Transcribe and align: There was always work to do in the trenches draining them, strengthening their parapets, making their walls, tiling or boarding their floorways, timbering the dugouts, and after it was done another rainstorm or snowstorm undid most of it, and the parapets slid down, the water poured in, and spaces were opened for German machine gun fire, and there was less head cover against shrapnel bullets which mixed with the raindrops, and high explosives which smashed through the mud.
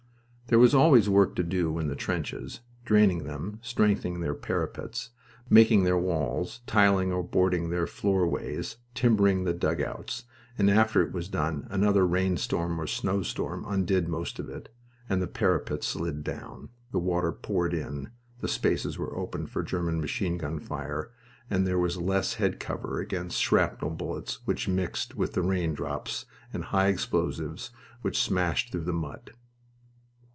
There 0.47 0.59
was 0.59 0.75
always 0.75 1.07
work 1.07 1.37
to 1.37 1.43
do 1.43 1.79
in 1.79 1.87
the 1.87 1.95
trenches 1.95 2.59
draining 2.83 3.23
them, 3.23 3.59
strengthening 3.61 4.19
their 4.19 4.33
parapets, 4.33 5.11
making 5.49 5.85
their 5.85 5.97
walls, 5.97 6.59
tiling 6.67 7.13
or 7.13 7.23
boarding 7.23 7.69
their 7.69 7.85
floorways, 7.85 8.75
timbering 8.93 9.45
the 9.45 9.53
dugouts, 9.53 10.25
and 10.57 10.69
after 10.69 11.01
it 11.01 11.13
was 11.13 11.29
done 11.29 11.67
another 11.69 12.05
rainstorm 12.05 12.81
or 12.81 12.85
snowstorm 12.85 13.63
undid 13.65 14.09
most 14.09 14.39
of 14.39 14.49
it, 14.49 14.67
and 15.07 15.21
the 15.21 15.27
parapets 15.27 15.87
slid 15.87 16.21
down, 16.21 16.67
the 16.91 16.99
water 16.99 17.31
poured 17.31 17.73
in, 17.73 18.09
and 18.41 18.49
spaces 18.49 18.97
were 18.97 19.15
opened 19.15 19.49
for 19.51 19.63
German 19.63 20.01
machine 20.01 20.37
gun 20.37 20.59
fire, 20.59 21.11
and 21.49 21.65
there 21.65 21.79
was 21.79 21.95
less 21.95 22.33
head 22.33 22.59
cover 22.59 22.99
against 22.99 23.39
shrapnel 23.41 23.89
bullets 23.89 24.39
which 24.45 24.67
mixed 24.67 25.15
with 25.15 25.31
the 25.31 25.41
raindrops, 25.41 26.25
and 26.51 26.65
high 26.65 26.87
explosives 26.89 27.71
which 28.01 28.21
smashed 28.21 28.69
through 28.73 28.83
the 28.83 28.91
mud. 28.91 29.31